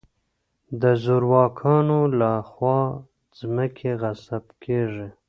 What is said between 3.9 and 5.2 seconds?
غصب کېږي.